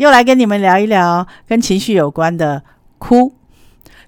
[0.00, 2.62] 又来跟你们聊一聊跟情绪有关的
[2.96, 3.34] 哭。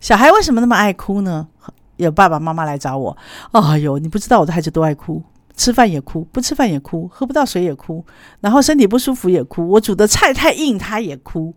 [0.01, 1.49] 小孩为什么那么爱哭呢？
[1.97, 3.15] 有爸爸妈妈来找我，
[3.51, 5.23] 哎呦，你不知道我的孩子多爱哭，
[5.55, 8.03] 吃饭也哭，不吃饭也哭，喝不到水也哭，
[8.41, 11.55] 然后身体不舒服也哭，我煮的菜太硬他也哭，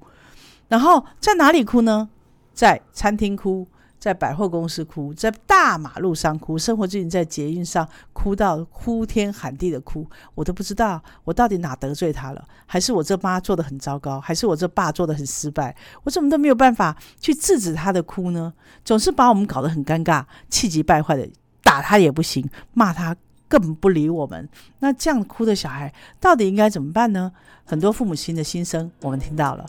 [0.68, 2.10] 然后在哪里哭呢？
[2.54, 3.66] 在餐厅哭。
[4.00, 18.54] 在百货公司哭，在大马路上哭，生活最近在捷运上哭到哭天喊地的哭，我都不知道我到底哪得罪他了，还是我这妈做的很糟糕，还是我这爸做的很失败，我怎么都没有办法去制止他的哭呢？
[18.84, 21.28] 总是把我们搞得很尴尬，气急败坏的
[21.64, 23.16] 打他也不行，骂他
[23.48, 24.48] 更不理我们。
[24.80, 27.32] 那这样哭的小孩到底应该怎么办呢？
[27.66, 29.66] 很多父母亲的心声，我们听到了。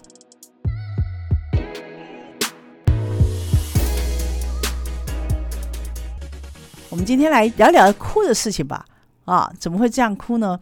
[6.97, 8.83] 我们今天来聊聊哭的事情吧。
[9.27, 10.59] 啊，怎么会这样哭呢？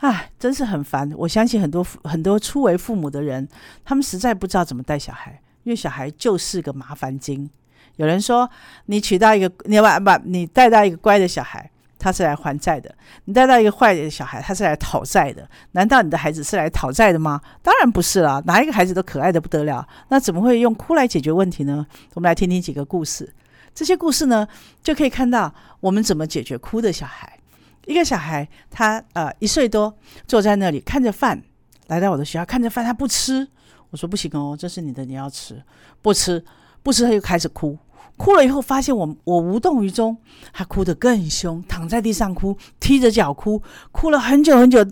[0.00, 1.10] 唉，真是很烦。
[1.16, 3.48] 我相信很多很多初为父母的人，
[3.86, 7.48] 他们实在不知道怎么带小孩，因为小孩就是个麻烦精。
[7.96, 8.46] 有人说，
[8.84, 12.90] 你娶到一个，你把把你带到一个乖的小孩，他是来还债的；
[13.24, 15.48] 你带到一个坏的小孩，他是来讨债的。
[15.72, 17.40] 难道你的孩子是来讨债的吗？
[17.62, 21.86] 当然不是了，哪一个孩子都可爱的不得了，那怎么会用哭来解决问题呢？
[22.12, 23.32] 我们来听听几个故事。
[23.78, 24.48] 这些故事呢，
[24.82, 27.38] 就可以看到我们怎么解决哭的小孩。
[27.86, 31.40] 一个小孩，他呃一岁多，坐在那里看着饭，
[31.86, 33.46] 来到我的学校看着饭，他不吃。
[33.90, 35.62] 我说不行哦，这是你的，你要吃。
[36.02, 36.44] 不吃，
[36.82, 37.78] 不吃，他就开始哭。
[38.16, 40.16] 哭了以后，发现我我无动于衷，
[40.52, 44.84] 他哭得更凶，躺在地上哭，踢着脚哭，哭了很久很久，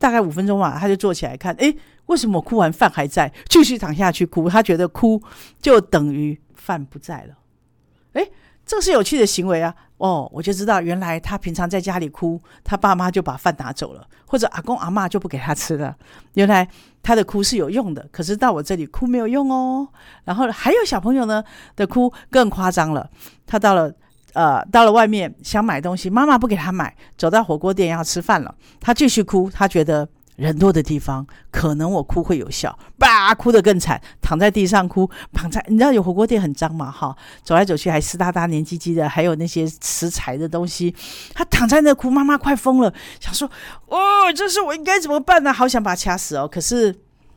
[0.00, 1.72] 大概五分钟吧，他就坐起来看，诶，
[2.06, 3.32] 为什么我哭完饭还在？
[3.48, 5.22] 继续躺下去哭，他觉得哭
[5.60, 7.36] 就等于饭不在了。
[8.12, 8.28] 哎，
[8.64, 9.74] 这是有趣的行为啊！
[9.98, 15.96] 哦，我就知道，原来他平常在家里哭，他爸妈就把饭拿走了，或者阿公阿妈就不给他吃了。
[16.34, 16.66] 原来
[17.02, 19.88] 他的哭是有用的，可是到我这里哭没有用哦。
[20.24, 21.42] 然后还有小朋友呢
[21.76, 23.08] 的哭更夸张了，
[23.46, 23.92] 他到了
[24.32, 30.08] 呃到了外面想买东西，妈妈不给他买，走到火锅店要吃饭了，他继续哭，他觉得。
[30.42, 40.94] 人多的地方，可能我哭会有效，吧，哭得更惨，躺在地上哭，躺在你知道有火锅店很脏嘛，哈，走来走去还湿哒哒、黏唧唧的，还有那些食材的东西，
[41.32, 43.48] 他躺在那哭，妈妈快疯了，想说，
[43.86, 45.52] 哦，这是我应该怎么办呢？
[45.52, 46.94] 好想把他掐死哦，可是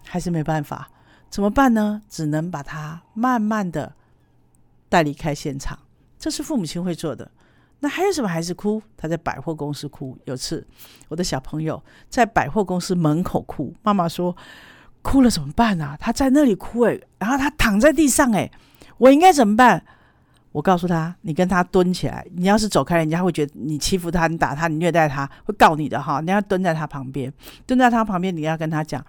[0.08, 0.90] 还是没办法，
[1.30, 2.02] 怎么办呢？
[2.10, 3.94] 只能把他慢慢的
[4.90, 5.78] 带离开现场，
[6.18, 7.30] 这是父母亲会做的。
[7.86, 8.82] 那还有什么孩子哭？
[8.98, 10.18] 他在百货公司哭。
[10.26, 10.66] 有次，
[11.08, 11.80] 我的小朋友
[12.10, 14.36] 在百货公司门口哭，妈妈说
[15.04, 15.96] ：“哭了怎么办啊？
[16.00, 18.52] 他在那里哭诶，然后他躺在地上诶，
[18.98, 19.86] 我应该怎么办？”
[20.52, 22.26] 我告诉他：“你跟他蹲起来。
[22.34, 26.20] 你要是走开，人家会觉得你欺负他，你打他，你虐待他，会告你的哈。
[26.22, 27.32] 你要蹲在他旁边，
[27.68, 29.06] 蹲在他旁边，你要跟他讲：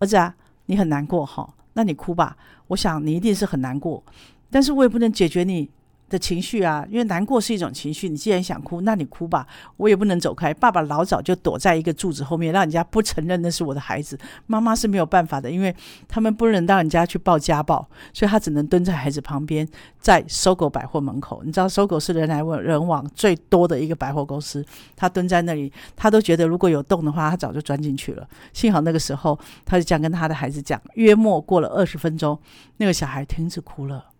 [0.00, 0.34] 儿子啊，
[0.66, 2.36] 你很难过哈，那你哭吧。
[2.66, 4.04] 我想你一定是很难过，
[4.50, 5.70] 但是我也不能解决你。”
[6.12, 8.06] 的情绪啊，因为难过是一种情绪。
[8.06, 9.46] 你既然想哭，那你哭吧，
[9.78, 10.52] 我也不能走开。
[10.52, 14.18] 爸爸老早就躲在一个柱子后面，让人家不承认那是我的孩子。
[14.46, 15.74] 妈妈是没有办法的，因为
[16.06, 19.66] 他们不能让人家去报家暴，所以他只能蹲在孩子旁边，
[19.98, 21.42] 在搜狗百货门口。
[21.44, 24.64] 你知道，搜狗是人来人往最多的一个百货公司。
[24.94, 28.28] 他蹲在那里，他都觉得如果有洞的话，他早就钻进去了。
[28.52, 30.78] 幸好那个时候，他就这样跟他的孩子讲。
[30.94, 32.38] 约莫过了二十分钟，
[32.76, 34.11] 那个小孩停止哭了，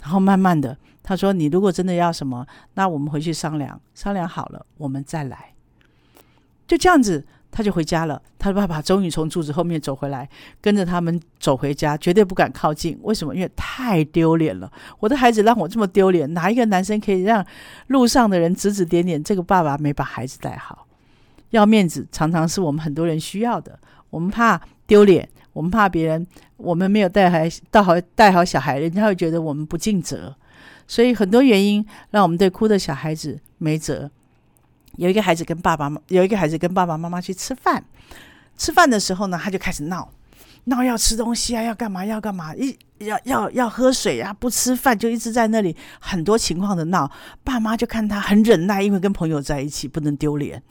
[0.00, 0.76] 然后慢慢的。
[1.02, 5.54] 他说：“你如果真的要什么，那我们回去商量，商量好了，我们再来。”
[6.68, 8.20] 就这样子，他就回家了。
[8.38, 10.28] 他的爸爸终于从柱子后面走回来，
[10.60, 12.96] 跟着他们走回家，绝对不敢靠近。
[13.02, 13.34] 为什么？
[13.34, 14.70] 因为太丢脸了。
[15.00, 17.44] 我的孩子让我这么丢脸，哪一个男生可以让
[17.88, 19.20] 路上的人指指点点？
[19.24, 20.86] 这个爸爸没把孩子带好，
[21.50, 23.76] 要面子，常常是我们很多人需要的。
[24.10, 25.28] 我们怕丢脸。
[25.60, 26.26] 我们怕别人，
[26.56, 30.34] 我们没有带孩带好带好小孩，人家会觉得我们不尽责。
[30.88, 34.10] 所以很多原因让我们对哭的小孩子没辙。
[34.96, 37.84] 有一个孩子跟爸爸妈，有一个孩子跟爸爸妈妈去吃饭，
[38.56, 40.10] 吃饭的时候呢，他就开始闹，
[40.64, 47.10] 闹要吃东西啊，要干嘛要干嘛，一要要要喝水啊，不吃饭就一直在那里，很多情况的闹。
[47.44, 50.62] 爸妈就看他很忍耐，因为跟朋友在一起不能丢脸。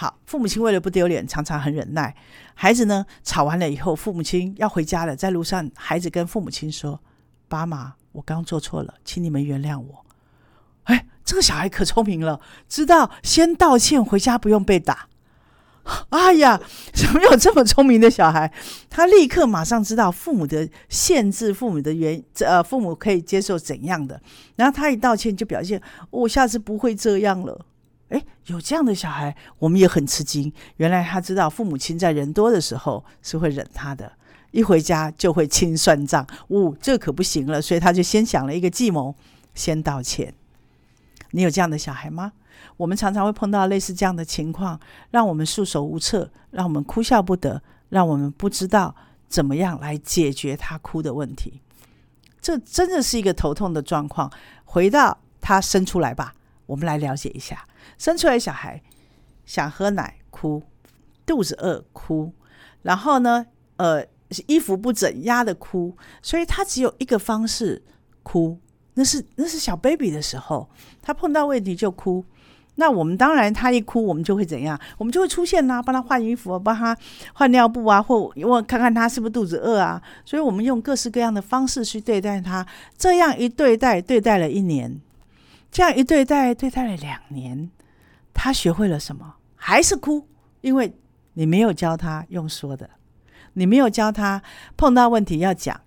[0.00, 2.14] 好，父母亲为了不丢脸，常常很忍耐。
[2.54, 7.00] 孩子呢，吵完了以后，父母亲要回家了，在路上，孩子跟父母亲说
[7.48, 10.06] ：“爸妈。”我刚做错了，请你们原谅我。
[10.84, 15.08] 哎，这个小孩可聪明了，知道先道歉，回家不用被打。
[16.10, 16.60] 哎呀，
[16.92, 18.52] 怎么有这么聪明的小孩？
[18.88, 24.22] 他立刻马上知道父母的限制，父母的原呃，父母可以接受怎样的。
[24.54, 27.66] 然后他一道歉，就表现我下次不会这样了。
[28.08, 30.52] 哎，有这样的小孩，我们也很吃惊。
[30.76, 34.12] 原来他知道父母亲在人多的时候是会忍他的。
[34.50, 39.14] 一回家就会清算账，呜，这可不行了，所以他就先想了一个计谋，
[39.54, 40.32] 先道歉。
[41.32, 42.32] 你有这样的小孩吗？
[42.78, 48.96] 我们常常会碰到类似这样的情况，让我们束手无策，让我们哭笑不得，让我们不知道
[49.28, 51.60] 怎么样来解决他哭的问题。
[52.40, 54.32] 这真的是一个头痛的状况。
[54.64, 56.34] 回到他生出来吧，
[56.68, 57.66] 我们来了解一下，
[57.98, 58.80] 生出来小孩
[59.44, 60.62] 想喝奶哭，
[61.26, 62.32] 肚子饿哭，
[62.82, 63.44] 然后呢，
[63.78, 64.06] 呃。
[64.46, 67.82] 衣服不整，压的哭，所以他只有一个方式
[68.22, 68.58] 哭，
[68.92, 70.68] 那是那是小 baby 的时候，
[71.00, 72.22] 他碰到问题就哭。
[72.74, 74.78] 那我们当然，他一哭，我们就会怎样？
[74.98, 76.94] 我们就会出现啦，帮他换衣服啊，帮他
[77.32, 80.02] 换尿布啊，或我看看他是不是肚子饿啊。
[80.26, 82.66] 所以我们用各式各样的方式去对待他，
[82.98, 85.00] 这样一对待，对待了一年，
[85.70, 87.70] 这样一对待，对待了两年，
[88.32, 89.36] 他学会了什么？
[89.54, 90.26] 还是哭，
[90.60, 90.94] 因为
[91.34, 92.88] 你没有教他用说的。
[93.54, 94.42] 你没有教他
[94.76, 95.80] 碰到问题要讲，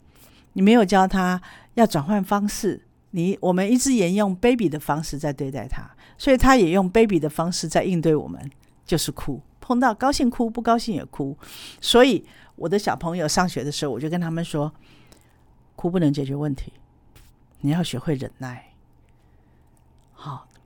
[0.53, 1.41] 你没有教他
[1.75, 2.85] 要转换方式。
[3.11, 8.49] 你我们一直沿用 baby 的方式在对待他，所以他也用 baby 的方式在应对我们，
[8.85, 9.41] 就是哭。
[9.59, 11.37] 碰到高兴哭，不高兴也哭。
[11.79, 12.25] 所以
[12.55, 14.73] 我的小朋友上学的时候，我就跟他们说：
[15.75, 16.73] 哭不能解决问题，
[17.59, 18.70] 你要学会忍耐。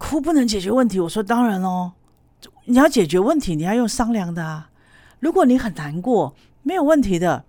[0.06, 1.00] 哭不能解决问题。
[1.00, 1.94] 我说当然喽，
[2.66, 4.70] 你要解决问题，你要用商量的啊。
[5.20, 6.36] 如果你很难过。
[6.68, 7.46] 没有问题的，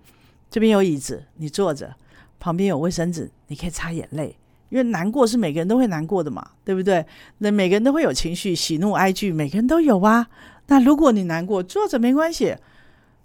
[0.50, 1.96] 这边有椅子，你坐着，
[2.38, 4.36] 旁边有卫生纸，你可以擦眼泪。
[4.68, 7.06] 因为难过是每个人都会难过的嘛，对不对？
[7.38, 10.26] 那每个人都会有情绪，喜怒哀惧，每个人都有啊。
[10.66, 12.54] 那如果你难过，坐着没关系，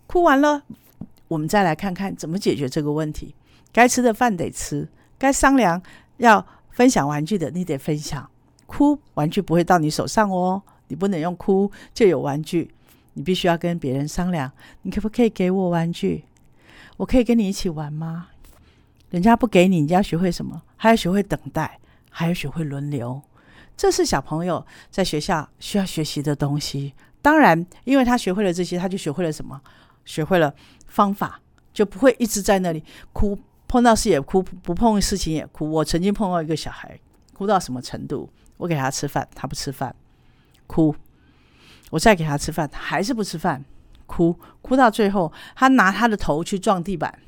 [0.07, 0.63] 哭完了，
[1.27, 3.35] 我们再来看看怎么解决这个问题。
[3.73, 4.87] 该吃的饭得吃，
[5.17, 5.81] 该商量
[6.19, 8.30] 要分享玩具的，你得分享。
[8.71, 12.71] 哭玩具不会到你手上哦，你不能用哭就有玩具。
[13.13, 14.49] 你必须要跟别人商量，
[14.83, 16.23] 你可不可以给我玩具？
[16.95, 18.29] 我可以跟你一起玩吗？
[19.09, 20.61] 人家不给你，你要学会什么？
[20.77, 21.77] 还要学会等待，
[22.09, 23.21] 还要学会轮流。
[23.75, 26.93] 这是小朋友在学校需要学习的东西。
[27.21, 29.59] 当然，因为他学会了这些，他就学会了什么？
[30.05, 30.53] 学会了
[30.87, 31.41] 方法，
[31.73, 32.81] 就不会一直在那里
[33.11, 35.69] 哭，碰到事也哭，不碰事情也哭。
[35.69, 36.97] 我曾经碰到一个小孩，
[37.33, 38.29] 哭到什么程度？
[38.61, 39.95] 我给他吃饭，他不吃饭，
[40.67, 40.95] 哭。
[41.89, 43.65] 我再给他吃饭，还是不吃饭，
[44.05, 47.19] 哭哭到最后，他拿他的头去撞地板，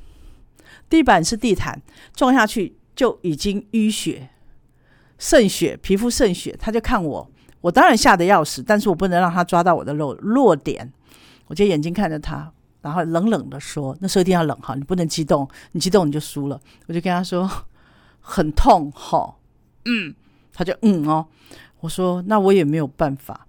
[0.87, 1.81] 地板是地毯，
[2.15, 4.29] 撞下去就已经淤血、
[5.17, 6.55] 渗血，皮肤渗血。
[6.57, 7.29] 他就看我，
[7.61, 10.93] 我当然吓得要死，但是我不能让他抓到我的弱弱点，
[11.47, 17.49] 我就眼睛看着他，然后冷冷的说：“那时候一定要冷哈，你不能激动，你激动你就输了。”我就跟他说
[18.21, 19.35] ：“很痛哈，
[19.85, 20.13] 嗯。”
[20.53, 21.27] 他就嗯哦，
[21.79, 23.47] 我说：“那我也没有办法。”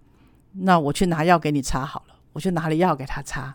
[0.56, 3.52] 那我去拿药给你擦好了，我就拿了药给他擦，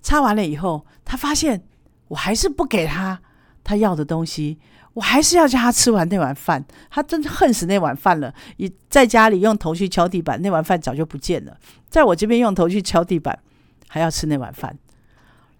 [0.00, 1.62] 擦完了以后，他发现
[2.08, 3.20] 我还是不给他
[3.62, 4.58] 他要的东西，
[4.94, 8.34] 我还是要叫他吃完那碗饭，他真恨死那碗饭了。
[8.56, 11.54] 一在家里用头去敲地板，那碗饭早就不见了，
[11.90, 13.38] 在我这边用头去敲地板，
[13.86, 14.78] 还要吃那碗饭。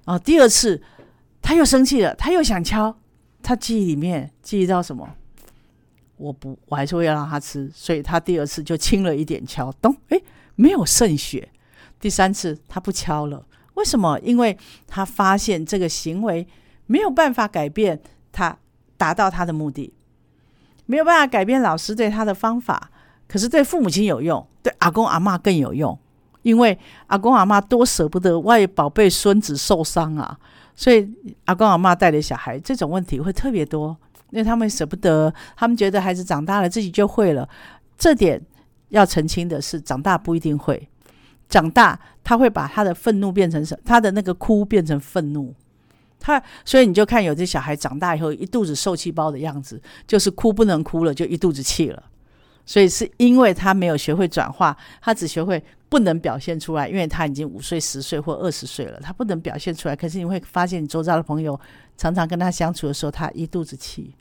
[0.07, 0.83] 哦，第二次
[1.43, 2.97] 他又生气了，他又想敲，
[3.43, 5.17] 他记忆里面记忆到什么？
[6.19, 10.21] 我不，我还是会要让他吃，所以他第二次就轻了一点敲，咚，哎。
[10.61, 11.49] 没有渗血，
[12.01, 14.19] 第三次他不敲了，为什么？
[14.25, 16.45] 因为他发现这个行为
[16.87, 18.01] 没有办法改变
[18.33, 18.59] 他
[18.97, 19.95] 达到他的目的，
[20.87, 22.91] 没有办法改变老师对他的方法，
[23.29, 25.97] 可是对父母亲有用，对阿公阿妈更有用，
[26.43, 26.77] 因为
[27.07, 30.37] 阿公阿妈多舍不得外宝贝孙子受伤啊，
[30.75, 31.09] 所以
[31.45, 33.97] 阿公阿妈带的小孩这种问题会特别多，
[34.31, 37.49] 因为他们舍不得，他们觉得孩子长大了自己就会了，
[37.97, 38.41] 这点。
[38.91, 40.89] 要澄清的是，长大不一定会
[41.47, 43.79] 长大，他会把他的愤怒变成什？
[43.85, 45.55] 他的那个哭变成愤怒。
[46.19, 52.03] 他所以你就看有些小孩长大以后一肚子受气包的样子，就是哭不能哭了，就一肚子气了。
[52.65, 59.95] 所以是因为他没有学会转化，他只学会不能表现出来，因为他已经五岁、十岁或二十岁了，他不能表现出来。
[59.95, 61.61] 可是你会发现，你周遭的朋友
[61.99, 64.15] 常常跟他相处的时候，他一肚子气，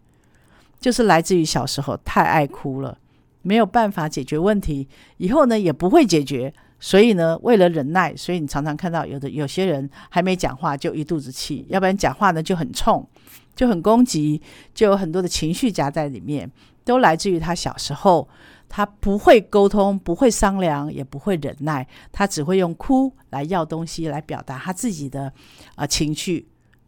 [0.80, 2.98] 就是来自于小时候太爱哭了。
[3.42, 6.54] 没有办法解决问题，以后呢也不会解决。
[6.80, 13.08] 所以呢，为了忍耐，所以你常常看到有的有些人还没讲话就一肚子气，要不然讲话呢就很冲，
[13.56, 14.40] 就很攻击，
[14.76, 16.52] 就有很多的情绪夹在里面，
[16.84, 18.28] 都来自于他小时候
[18.70, 25.34] 他不会沟通，不会商量，也不会忍耐，他只会用哭来要东西来表达他自己的
[25.74, 26.48] 啊情绪。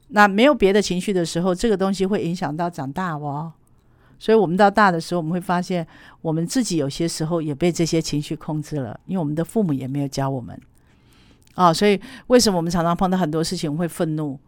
[0.10, 3.54] 那没有别的情绪的时候，这个东西会影响到长大哦。
[4.20, 5.88] 所以，我们到大的时候，我们会发现，
[6.22, 10.60] 我们自己有些时候也被这些情绪控制了，因为我们的父母也没有教我们。
[11.56, 14.40] 啊，所以为什么我们常常碰到很多事情会愤怒？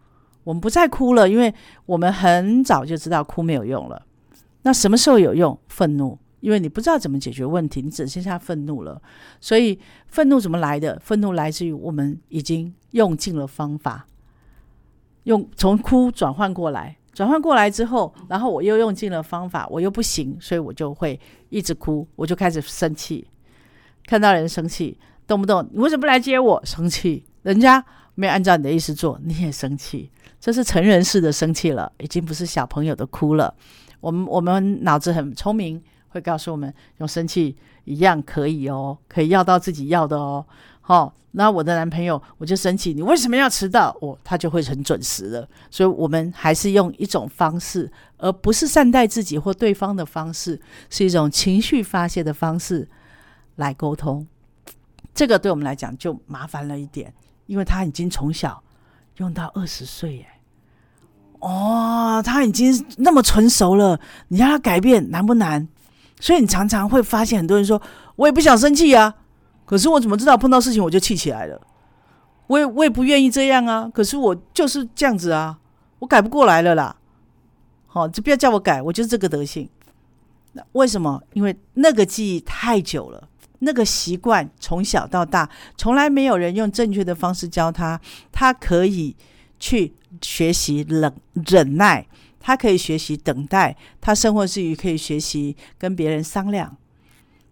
[0.43, 1.53] 我们不再哭了，因为
[1.85, 4.05] 我们很早就知道哭没有用了。
[4.63, 5.57] 那什么时候有用？
[5.67, 9.01] 愤怒，因为你不知道怎么解决问题，你只剩下愤怒了。
[9.39, 10.99] 所以愤怒怎么来的？
[10.99, 14.05] 愤怒来自于我们已经用尽了方法，
[15.23, 23.27] 用从哭转换过来，转换过来之后，然后我又用尽了方法，我又不行，所以我就会一直哭，我就开始生气，
[24.05, 26.61] 看到人生气，动不动你为什么不来接我？
[26.65, 27.83] 生气，人家
[28.15, 30.09] 没有按照你的意思做，你也生气。
[30.39, 33.53] 这是成人式的生气了，已经不是小朋友的哭了。
[33.99, 40.43] 我们我们脑子很聪明，会告诉我们用生气一样可以哦，可以要到自己要的哦。
[40.91, 43.95] 哦，那我的男朋友我就生气，你为什么要迟到？
[44.01, 45.47] 哦，他就会很准时了。
[45.69, 52.89] 所以，我们还是用一种方式，而不是善待自己或对方的方式，是一种情绪发泄的方式
[53.55, 54.27] 来沟通。
[55.13, 57.13] 这个对我们来讲就麻烦了一点，
[57.45, 58.61] 因为他已经从小。
[59.17, 60.25] 用到二十岁耶，
[61.39, 65.67] 哦，他已经那么成熟了，你让他改变难不难？
[66.19, 67.79] 所以你常常会发现很多人说，
[68.15, 69.13] 我也不想生气啊，
[69.71, 71.61] 可是我怎么知道碰到事情我就气起来了？
[72.47, 75.57] 我也我也不愿意这样啊，可是我就是这样子啊，
[75.99, 76.97] 我改不过来了啦。
[77.87, 79.69] 好，就不要叫我改，我就是这个德性。
[80.51, 81.23] 那为什么？
[81.31, 83.29] 因为那个记忆太久了。
[83.59, 87.97] 那个习惯从小到大，从来没有人用正确的方式教他。
[88.29, 89.15] 他可以
[89.57, 91.13] 去学习忍
[91.47, 92.05] 忍耐，
[92.41, 96.75] 他可以学习等待，他生活之余可以学习跟别人商量。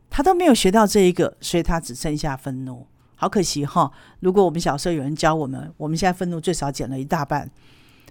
[0.09, 2.87] 他都没有学到这一个，所以他只剩下愤怒。
[3.15, 3.91] 好可惜哈！
[4.21, 7.49] 如果我们小时候有人教我们，我们现在愤怒最少减了一大半。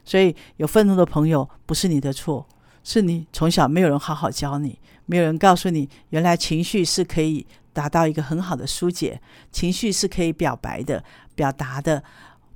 [0.05, 2.47] 所以有愤怒的朋友，不是你的错，
[2.85, 7.47] 是你从小没有人好好教你，没有人告诉你，原来情绪是可以。
[7.71, 9.21] 达到一个很好的疏解，
[9.52, 11.05] 情绪是可以表白的、
[11.37, 12.02] 表达的，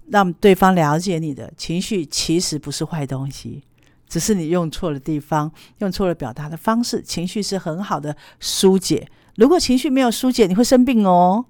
[0.08, 3.62] 让对方了解你的情绪，其实不是坏东西，
[4.08, 7.00] 只是你用错了地方，用错了表达的方式。
[7.00, 11.44] 情绪是很好的疏解，如果情绪没有疏解，你会生病哦。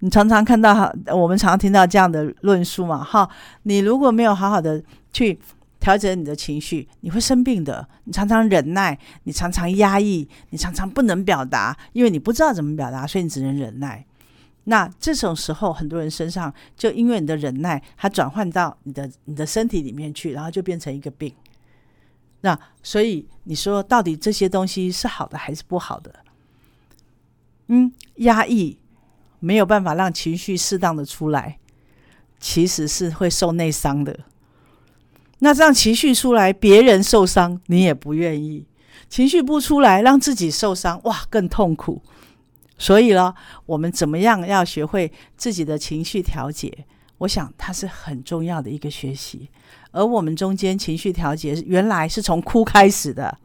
[0.00, 3.28] 你常常看到，哈我们常常听到这样的论述嘛，哈，
[3.64, 5.38] 你如果没有好好的去。
[5.80, 7.88] 调整你的情绪，你会生病的。
[8.02, 14.04] 你常常忍耐，你常常压抑，你常常不能表达，因为你不知道怎么表达，所以你只能忍耐。
[14.64, 21.32] 那这种时候，很多人身上就因为你的忍耐，它转换到你的你的身体里面去，然后就变成一个病。
[22.40, 26.12] 那所以你说，到底这些东西是好的还是不好的？
[27.68, 28.78] 嗯，压抑
[29.38, 31.58] 没有办法让情绪适当的出来，
[32.40, 34.18] 其实是会受内伤的。
[35.38, 38.66] 那这样情绪出来，别人受伤，你也不愿意；
[39.08, 42.02] 情绪不出来，让自己受伤，哇，更痛苦。
[42.76, 43.34] 所以呢，
[43.66, 46.86] 我们怎么样要学会自己的情绪调节？
[47.18, 49.48] 我想它是很重要的一个学习。
[49.90, 53.36] 而我们中间情绪调节，原来是从哭开始的，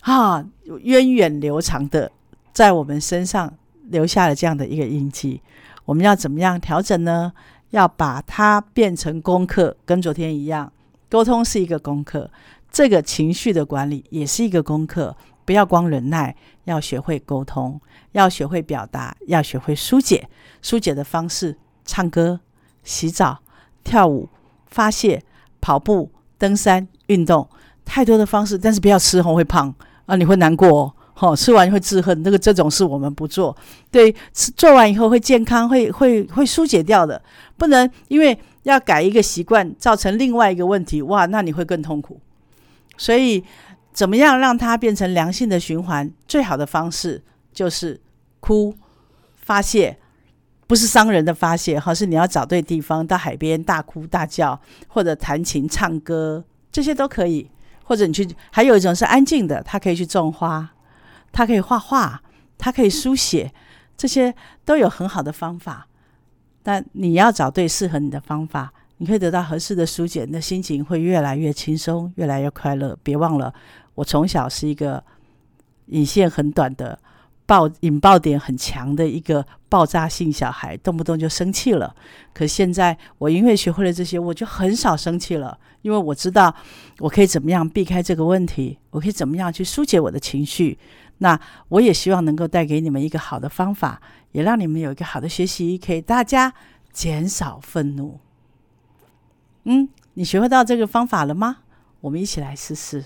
[0.00, 0.44] 啊，
[0.80, 2.10] 源远流长的，
[2.52, 3.52] 在我们身上
[3.88, 5.40] 留下了这样的一个印记。
[5.84, 7.32] 我们要怎么样调整呢？
[7.70, 10.70] 要把它变成功课，跟昨天一样。
[11.08, 12.30] 沟通是一个功课，
[12.70, 15.16] 这个情绪的管理也是一个功课。
[15.44, 17.80] 不要光忍耐，要学会沟通，
[18.12, 20.28] 要学会表达，要学会疏解。
[20.60, 22.40] 疏解的方式：唱歌、
[22.84, 23.40] 洗澡、
[23.82, 24.28] 跳舞、
[24.66, 25.22] 发泄、
[25.60, 27.48] 跑步、登山、运动，
[27.84, 28.56] 太多的方式。
[28.56, 29.74] 但是不要吃红会胖
[30.06, 30.94] 啊，你会难过哦。
[31.22, 32.22] 哦，吃完会自恨。
[32.22, 33.56] 那个这种事我们不做。
[33.90, 37.22] 对，吃做完以后会健康，会会会疏解掉的。
[37.56, 38.38] 不能因为。
[38.64, 42.20] 要改一个习惯，造成另外一个问题，哇，那你会更痛苦。
[42.96, 43.42] 所以，
[43.92, 46.08] 怎么样让它变成良性的循环？
[46.28, 47.20] 最好的方式
[47.52, 48.00] 就是
[48.38, 48.72] 哭
[49.34, 49.98] 发泄，
[50.68, 57.50] 不是伤人的发泄，哈，是你要找对地方，到海边大哭大叫，或者弹琴唱歌，这些都可以。
[57.82, 60.70] 或者你去，还有一种是安静的，他可以去种花，
[61.32, 62.22] 他可以画画，
[62.58, 63.52] 他可以书写，
[63.96, 64.34] 这些
[64.64, 65.88] 都有很好的方法。
[66.62, 72.96] 但你要找对适合你的方法，你可以得到合适的疏解，你的心情会越来越轻松，越来越快乐。
[73.02, 73.52] 别忘了，
[73.96, 75.02] 我从小是一个
[75.86, 76.96] 引线很短的
[77.46, 81.92] 爆引爆点很强的一个爆炸性小孩，动不动就生气了。
[82.32, 86.54] 可现在我因为学会了这些，我就很少生气了，因为我知道
[87.00, 90.78] 我可以怎么样避开这个问题，我可以怎么样去疏解我的情绪。
[91.22, 94.02] 那我也希望能够带给你们一个好的方法。
[94.32, 96.54] 也让你们有一个好的学习，可以大家
[96.90, 98.18] 减少愤怒。
[99.64, 101.58] 嗯，你学会到这个方法了吗？
[102.00, 103.04] 我们一起来试试。